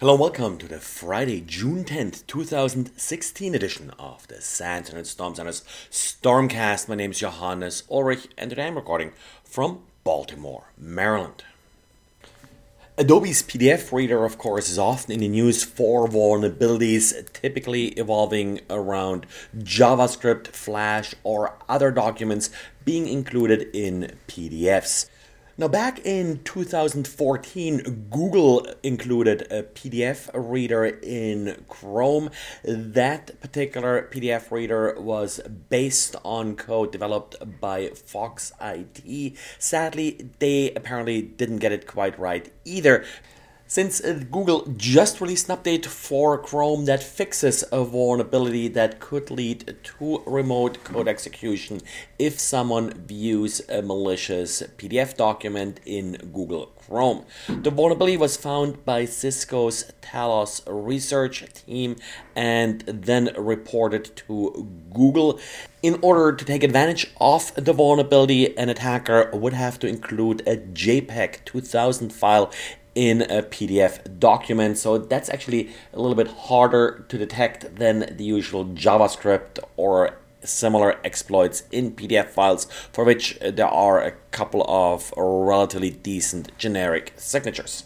Hello 0.00 0.14
and 0.14 0.20
welcome 0.22 0.56
to 0.56 0.66
the 0.66 0.78
Friday, 0.78 1.42
June 1.42 1.84
10th, 1.84 2.26
2016 2.26 3.54
edition 3.54 3.90
of 3.98 4.26
the 4.28 4.40
SANS 4.40 4.88
and 4.88 5.06
Storm 5.06 5.34
Center's 5.34 5.62
Stormcast. 5.90 6.88
My 6.88 6.94
name 6.94 7.10
is 7.10 7.18
Johannes 7.18 7.82
Ulrich 7.90 8.28
and 8.38 8.48
today 8.48 8.68
I'm 8.68 8.76
recording 8.76 9.12
from 9.44 9.82
Baltimore, 10.02 10.70
Maryland. 10.78 11.44
Adobe's 12.96 13.42
PDF 13.42 13.92
Reader, 13.92 14.24
of 14.24 14.38
course, 14.38 14.70
is 14.70 14.78
often 14.78 15.12
in 15.12 15.20
the 15.20 15.28
news 15.28 15.64
for 15.64 16.08
vulnerabilities, 16.08 17.30
typically 17.34 17.88
evolving 17.88 18.60
around 18.70 19.26
JavaScript, 19.54 20.46
Flash, 20.46 21.14
or 21.24 21.58
other 21.68 21.90
documents 21.90 22.48
being 22.86 23.06
included 23.06 23.68
in 23.74 24.16
PDFs. 24.28 25.10
Now, 25.60 25.68
back 25.68 26.06
in 26.06 26.40
2014, 26.44 28.06
Google 28.10 28.66
included 28.82 29.46
a 29.50 29.62
PDF 29.62 30.30
reader 30.32 30.86
in 30.86 31.66
Chrome. 31.68 32.30
That 32.64 33.38
particular 33.42 34.08
PDF 34.10 34.50
reader 34.50 34.96
was 34.98 35.38
based 35.68 36.16
on 36.24 36.56
code 36.56 36.92
developed 36.92 37.36
by 37.60 37.88
Foxit. 37.88 39.36
Sadly, 39.58 40.30
they 40.38 40.72
apparently 40.72 41.20
didn't 41.20 41.58
get 41.58 41.72
it 41.72 41.86
quite 41.86 42.18
right 42.18 42.50
either 42.64 43.04
since 43.70 44.00
uh, 44.00 44.20
Google 44.32 44.66
just 44.76 45.20
released 45.20 45.48
an 45.48 45.56
update 45.56 45.86
for 45.86 46.36
Chrome 46.36 46.86
that 46.86 47.04
fixes 47.04 47.62
a 47.70 47.84
vulnerability 47.84 48.66
that 48.66 48.98
could 48.98 49.30
lead 49.30 49.76
to 49.84 50.24
remote 50.26 50.82
code 50.82 51.06
execution 51.06 51.80
if 52.18 52.40
someone 52.40 52.92
views 53.06 53.62
a 53.68 53.80
malicious 53.80 54.64
PDF 54.76 55.16
document 55.16 55.78
in 55.86 56.16
Google 56.34 56.66
Chrome. 56.66 57.24
The 57.46 57.70
vulnerability 57.70 58.16
was 58.16 58.36
found 58.36 58.84
by 58.84 59.04
Cisco's 59.04 59.92
Talos 60.02 60.62
research 60.66 61.44
team 61.54 61.94
and 62.34 62.80
then 62.80 63.30
reported 63.38 64.16
to 64.16 64.68
Google. 64.92 65.38
In 65.82 65.98
order 66.02 66.36
to 66.36 66.44
take 66.44 66.62
advantage 66.62 67.10
of 67.20 67.54
the 67.54 67.72
vulnerability, 67.72 68.56
an 68.58 68.68
attacker 68.68 69.30
would 69.32 69.54
have 69.54 69.78
to 69.78 69.86
include 69.86 70.42
a 70.46 70.56
JPEG 70.56 71.44
2000 71.44 72.12
file 72.12 72.52
in 72.94 73.22
a 73.22 73.42
PDF 73.42 74.18
document. 74.18 74.78
So 74.78 74.98
that's 74.98 75.28
actually 75.28 75.70
a 75.92 76.00
little 76.00 76.16
bit 76.16 76.28
harder 76.28 77.04
to 77.08 77.18
detect 77.18 77.76
than 77.76 78.16
the 78.16 78.24
usual 78.24 78.64
JavaScript 78.64 79.58
or 79.76 80.16
similar 80.42 80.98
exploits 81.04 81.64
in 81.70 81.92
PDF 81.92 82.30
files 82.30 82.66
for 82.92 83.04
which 83.04 83.38
there 83.40 83.66
are 83.66 84.00
a 84.00 84.12
couple 84.30 84.64
of 84.68 85.12
relatively 85.16 85.90
decent 85.90 86.56
generic 86.58 87.12
signatures. 87.16 87.84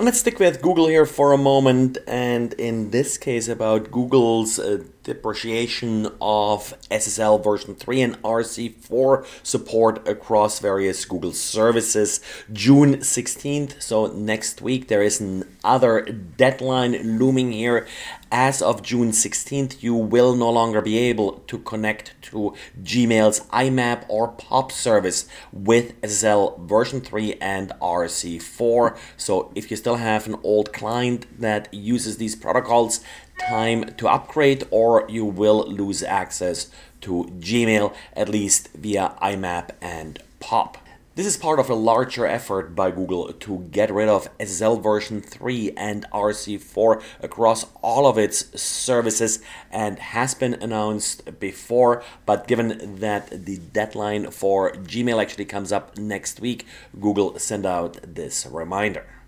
And 0.00 0.06
let's 0.06 0.20
stick 0.20 0.38
with 0.38 0.62
Google 0.62 0.86
here 0.86 1.04
for 1.04 1.34
a 1.34 1.36
moment, 1.36 1.98
and 2.06 2.54
in 2.54 2.90
this 2.90 3.18
case, 3.18 3.48
about 3.48 3.90
Google's 3.90 4.58
uh, 4.58 4.82
depreciation 5.02 6.06
of 6.20 6.74
SSL 6.90 7.42
version 7.42 7.74
3 7.74 8.02
and 8.02 8.22
RC4 8.22 9.26
support 9.42 10.06
across 10.08 10.58
various 10.58 11.04
Google 11.04 11.32
services. 11.32 12.20
June 12.52 12.96
16th, 12.96 13.80
so 13.82 14.06
next 14.06 14.60
week, 14.62 14.88
there 14.88 15.02
is 15.02 15.20
another 15.20 16.02
deadline 16.02 17.18
looming 17.18 17.52
here. 17.52 17.86
As 18.32 18.62
of 18.62 18.82
June 18.82 19.10
16th, 19.10 19.82
you 19.82 19.92
will 19.94 20.36
no 20.36 20.50
longer 20.50 20.80
be 20.80 20.98
able 20.98 21.40
to 21.48 21.58
connect 21.58 22.14
to 22.22 22.54
Gmail's 22.80 23.40
IMAP 23.52 24.04
or 24.08 24.28
POP 24.28 24.70
service 24.70 25.26
with 25.52 26.00
SSL 26.02 26.60
version 26.60 27.00
3 27.00 27.34
and 27.40 27.72
RC4. 27.82 28.96
So 29.16 29.50
if 29.56 29.68
you 29.70 29.76
still 29.76 29.96
have 29.96 30.28
an 30.28 30.36
old 30.44 30.72
client 30.72 31.26
that 31.40 31.74
uses 31.74 32.18
these 32.18 32.36
protocols, 32.36 33.00
time 33.48 33.94
to 33.94 34.08
upgrade 34.08 34.64
or 34.70 35.06
you 35.08 35.24
will 35.24 35.66
lose 35.66 36.02
access 36.02 36.70
to 37.00 37.24
Gmail, 37.40 37.94
at 38.14 38.28
least 38.28 38.68
via 38.74 39.14
IMAP 39.22 39.70
and 39.80 40.18
POP. 40.38 40.78
This 41.16 41.26
is 41.26 41.36
part 41.36 41.58
of 41.58 41.68
a 41.68 41.74
larger 41.74 42.24
effort 42.24 42.74
by 42.74 42.92
Google 42.92 43.32
to 43.32 43.68
get 43.72 43.92
rid 43.92 44.08
of 44.08 44.28
SSL 44.38 44.80
version 44.80 45.20
3 45.20 45.72
and 45.76 46.06
RC4 46.12 47.02
across 47.20 47.66
all 47.82 48.06
of 48.06 48.16
its 48.16 48.58
services 48.58 49.40
and 49.72 49.98
has 49.98 50.34
been 50.34 50.54
announced 50.54 51.38
before. 51.40 52.02
But 52.24 52.46
given 52.46 53.00
that 53.00 53.44
the 53.44 53.58
deadline 53.58 54.30
for 54.30 54.72
Gmail 54.72 55.20
actually 55.20 55.46
comes 55.46 55.72
up 55.72 55.98
next 55.98 56.40
week, 56.40 56.64
Google 56.98 57.38
sent 57.38 57.66
out 57.66 57.98
this 58.02 58.46
reminder. 58.46 59.19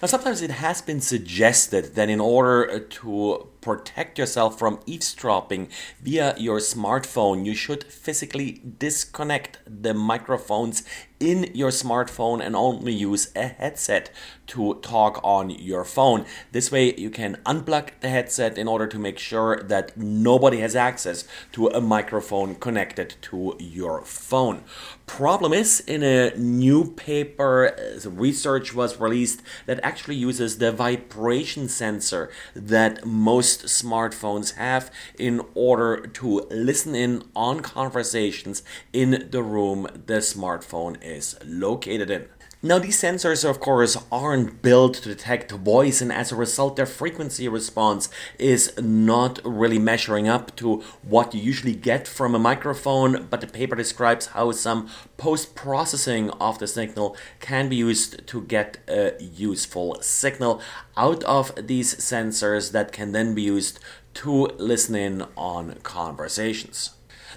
Now, 0.00 0.08
sometimes 0.08 0.42
it 0.42 0.50
has 0.50 0.82
been 0.82 1.00
suggested 1.00 1.94
that 1.94 2.08
in 2.08 2.20
order 2.20 2.80
to 2.80 3.48
protect 3.60 4.18
yourself 4.18 4.58
from 4.58 4.80
eavesdropping 4.86 5.68
via 6.00 6.34
your 6.38 6.58
smartphone, 6.58 7.44
you 7.46 7.54
should 7.54 7.84
physically 7.84 8.60
disconnect 8.78 9.58
the 9.66 9.94
microphones 9.94 10.82
in 11.22 11.50
your 11.54 11.70
smartphone 11.70 12.44
and 12.44 12.54
only 12.56 12.92
use 12.92 13.30
a 13.34 13.46
headset 13.46 14.10
to 14.48 14.74
talk 14.82 15.20
on 15.24 15.48
your 15.50 15.84
phone. 15.84 16.26
This 16.50 16.70
way, 16.70 16.94
you 16.96 17.08
can 17.08 17.36
unplug 17.46 17.90
the 18.00 18.08
headset 18.10 18.58
in 18.58 18.68
order 18.68 18.86
to 18.88 18.98
make 18.98 19.18
sure 19.18 19.62
that 19.62 19.96
nobody 19.96 20.58
has 20.58 20.74
access 20.76 21.24
to 21.52 21.68
a 21.68 21.80
microphone 21.80 22.56
connected 22.56 23.14
to 23.22 23.56
your 23.58 24.02
phone. 24.02 24.64
Problem 25.06 25.52
is, 25.52 25.80
in 25.80 26.02
a 26.02 26.36
new 26.36 26.90
paper, 26.92 27.74
uh, 27.78 28.10
research 28.10 28.74
was 28.74 29.00
released 29.00 29.40
that 29.66 29.80
actually 29.82 30.16
uses 30.16 30.58
the 30.58 30.72
vibration 30.72 31.68
sensor 31.68 32.30
that 32.54 33.06
most 33.06 33.52
most 33.52 33.84
smartphones 33.84 34.54
have 34.54 34.90
in 35.18 35.40
order 35.54 36.06
to 36.06 36.28
listen 36.50 36.94
in 36.94 37.22
on 37.34 37.60
conversations 37.60 38.62
in 38.92 39.10
the 39.30 39.42
room 39.42 39.86
the 40.06 40.20
smartphone 40.34 40.94
is 41.02 41.11
located 41.44 42.10
in. 42.10 42.26
Now, 42.64 42.78
these 42.78 43.02
sensors, 43.02 43.44
of 43.48 43.58
course, 43.58 43.96
aren't 44.12 44.62
built 44.62 44.94
to 44.94 45.08
detect 45.08 45.50
voice, 45.50 46.00
and 46.00 46.12
as 46.12 46.30
a 46.30 46.36
result, 46.36 46.76
their 46.76 46.86
frequency 46.86 47.48
response 47.48 48.08
is 48.38 48.72
not 48.80 49.40
really 49.44 49.80
measuring 49.80 50.28
up 50.28 50.54
to 50.56 50.80
what 51.02 51.34
you 51.34 51.40
usually 51.40 51.74
get 51.74 52.06
from 52.06 52.36
a 52.36 52.38
microphone. 52.38 53.26
But 53.28 53.40
the 53.40 53.48
paper 53.48 53.74
describes 53.74 54.26
how 54.26 54.52
some 54.52 54.88
post 55.16 55.56
processing 55.56 56.30
of 56.38 56.60
the 56.60 56.68
signal 56.68 57.16
can 57.40 57.68
be 57.68 57.74
used 57.74 58.28
to 58.28 58.42
get 58.42 58.78
a 58.86 59.20
useful 59.20 59.98
signal 60.00 60.60
out 60.96 61.24
of 61.24 61.52
these 61.56 61.96
sensors 61.96 62.70
that 62.70 62.92
can 62.92 63.10
then 63.10 63.34
be 63.34 63.42
used 63.42 63.80
to 64.14 64.46
listen 64.58 64.94
in 64.94 65.26
on 65.36 65.80
conversations. 65.82 66.90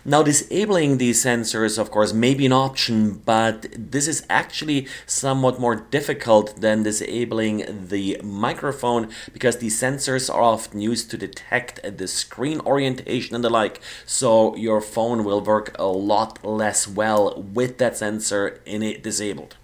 Now, 0.08 0.22
disabling 0.22 1.00
these 1.00 1.26
sensors, 1.26 1.80
of 1.80 1.90
course, 1.90 2.14
may 2.14 2.36
be 2.36 2.46
an 2.46 2.54
option, 2.54 3.24
but 3.26 3.66
this 3.76 4.08
is 4.08 4.24
actually 4.30 4.88
somewhat 5.08 5.60
more 5.60 5.76
difficult 5.76 6.62
than 6.62 6.84
disabling 6.84 7.88
the 7.90 8.22
microphone 8.24 9.10
because 9.34 9.58
these 9.58 9.82
sensors 9.82 10.32
are 10.32 10.44
often 10.44 10.80
used 10.80 11.10
to 11.10 11.18
detect 11.18 11.98
the 11.98 12.08
screen 12.08 12.62
orientation 12.68 13.34
and 13.34 13.44
the 13.44 13.50
like, 13.50 13.82
so 14.06 14.56
your 14.56 14.80
phone 14.80 15.24
will 15.24 15.42
work 15.42 15.76
a 15.80 15.88
lot 15.88 16.46
less 16.46 16.88
well 16.88 17.42
with 17.42 17.80
that 17.80 17.98
sensor 17.98 18.62
in 18.64 18.84
it 18.84 19.02
disabled. 19.02 19.56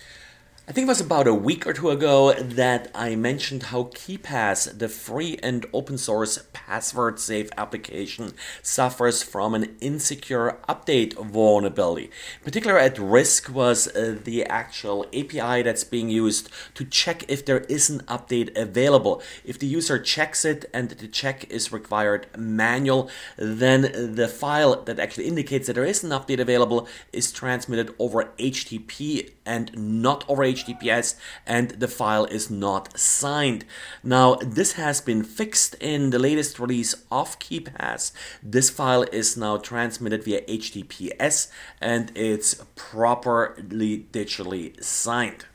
I 0.68 0.74
think 0.74 0.86
it 0.86 0.90
was 0.90 1.02
about 1.02 1.28
a 1.28 1.34
week 1.34 1.66
or 1.66 1.74
two 1.74 1.90
ago 1.90 2.34
that 2.34 2.92
I 2.94 3.16
mentioned 3.16 3.64
how 3.64 3.86
KeePass, 3.86 4.78
the 4.78 4.88
free 4.88 5.40
and 5.42 5.66
open 5.74 5.98
source 5.98 6.38
password 6.54 7.20
safe 7.20 7.50
application, 7.58 8.34
suffers 8.62 9.24
from 9.24 9.56
an 9.56 9.76
insecure 9.82 10.60
update 10.70 11.16
vulnerability. 11.16 12.06
In 12.06 12.46
particular, 12.46 12.78
at 12.78 13.00
risk 13.00 13.50
was 13.50 13.88
uh, 13.88 14.20
the 14.24 14.46
actual 14.46 15.08
API 15.08 15.64
that's 15.64 15.84
being 15.84 16.10
used 16.10 16.48
to 16.76 16.86
check 16.86 17.26
if 17.28 17.44
there 17.44 17.62
is 17.62 17.90
an 17.90 18.02
update 18.02 18.56
available. 18.56 19.24
If 19.44 19.58
the 19.58 19.68
user 19.68 19.98
checks 19.98 20.46
it 20.46 20.66
and 20.72 20.92
the 20.92 21.08
check 21.08 21.50
is 21.50 21.74
required 21.74 22.28
manual, 22.38 23.10
then 23.36 24.14
the 24.16 24.28
file 24.28 24.84
that 24.84 25.00
actually 25.00 25.28
indicates 25.28 25.66
that 25.68 25.74
there 25.74 25.86
is 25.86 26.04
an 26.04 26.12
update 26.12 26.40
available 26.40 26.88
is 27.12 27.32
transmitted 27.32 27.96
over 27.98 28.26
HTTP 28.38 29.32
and 29.44 30.02
not 30.02 30.24
over 30.30 30.44
HTTP 30.44 30.61
HTTPS 30.62 31.16
and 31.46 31.72
the 31.72 31.88
file 31.88 32.26
is 32.26 32.50
not 32.50 32.98
signed. 32.98 33.66
Now, 34.04 34.36
this 34.36 34.74
has 34.74 35.02
been 35.02 35.24
fixed 35.24 35.76
in 35.76 36.10
the 36.10 36.20
latest 36.20 36.60
release 36.60 36.94
of 37.12 37.40
KeePass. 37.40 38.12
This 38.42 38.70
file 38.70 39.04
is 39.12 39.38
now 39.38 39.58
transmitted 39.58 40.24
via 40.24 40.42
HTTPS 40.42 41.50
and 41.80 42.12
it's 42.16 42.64
properly 42.76 44.08
digitally 44.12 44.82
signed. 44.84 45.46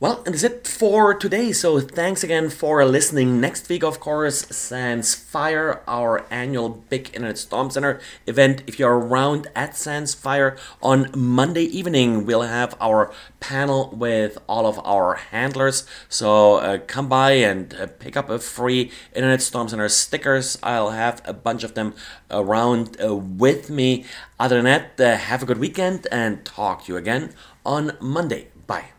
Well, 0.00 0.22
and 0.24 0.32
that's 0.32 0.44
it 0.44 0.66
for 0.66 1.12
today. 1.12 1.52
So 1.52 1.78
thanks 1.78 2.24
again 2.24 2.48
for 2.48 2.82
listening. 2.86 3.38
Next 3.38 3.68
week, 3.68 3.84
of 3.84 4.00
course, 4.00 4.46
SANSFIRE, 4.46 5.82
our 5.86 6.24
annual 6.30 6.70
Big 6.70 7.10
Internet 7.12 7.36
Storm 7.36 7.70
Center 7.70 8.00
event. 8.26 8.62
If 8.66 8.78
you're 8.78 8.98
around 8.98 9.48
at 9.54 9.72
SANSFIRE 9.72 10.56
on 10.82 11.10
Monday 11.14 11.64
evening, 11.64 12.24
we'll 12.24 12.40
have 12.40 12.74
our 12.80 13.12
panel 13.40 13.90
with 13.92 14.38
all 14.48 14.66
of 14.66 14.80
our 14.86 15.16
handlers. 15.16 15.86
So 16.08 16.54
uh, 16.56 16.78
come 16.78 17.10
by 17.10 17.32
and 17.32 17.74
uh, 17.74 17.86
pick 17.86 18.16
up 18.16 18.30
a 18.30 18.38
free 18.38 18.90
Internet 19.14 19.42
Storm 19.42 19.68
Center 19.68 19.90
stickers. 19.90 20.58
I'll 20.62 20.92
have 20.92 21.20
a 21.26 21.34
bunch 21.34 21.62
of 21.62 21.74
them 21.74 21.92
around 22.30 22.96
uh, 23.04 23.14
with 23.14 23.68
me. 23.68 24.06
Other 24.38 24.62
than 24.62 24.64
that, 24.64 24.98
uh, 24.98 25.18
have 25.18 25.42
a 25.42 25.46
good 25.46 25.58
weekend 25.58 26.06
and 26.10 26.42
talk 26.42 26.86
to 26.86 26.92
you 26.92 26.96
again 26.96 27.34
on 27.66 27.98
Monday. 28.00 28.48
Bye. 28.66 28.92